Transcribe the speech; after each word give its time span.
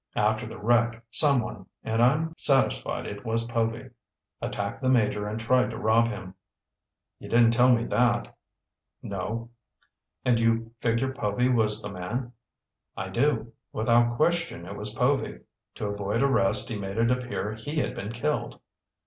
After 0.15 0.47
the 0.47 0.57
wreck, 0.57 1.03
someone—and 1.11 2.01
I'm 2.01 2.33
satisfied 2.35 3.05
it 3.05 3.23
was 3.23 3.45
Povy—attacked 3.45 4.81
the 4.81 4.89
Major 4.89 5.27
and 5.27 5.39
tried 5.39 5.69
to 5.69 5.77
rob 5.77 6.07
him." 6.07 6.33
"You 7.19 7.29
didn't 7.29 7.51
tell 7.51 7.69
me 7.69 7.83
that." 7.83 8.35
"No." 9.03 9.51
"And 10.25 10.39
you 10.39 10.73
figure 10.79 11.13
Povy 11.13 11.49
was 11.49 11.83
the 11.83 11.91
man?" 11.91 12.33
"I 12.97 13.09
do. 13.09 13.53
Without 13.71 14.17
question 14.17 14.65
it 14.65 14.75
was 14.75 14.95
Povy. 14.95 15.41
To 15.75 15.85
avoid 15.85 16.23
arrest, 16.23 16.69
he 16.69 16.79
made 16.79 16.97
it 16.97 17.11
appear 17.11 17.53
he 17.53 17.75
had 17.77 17.93
been 17.93 18.11
killed." 18.11 18.59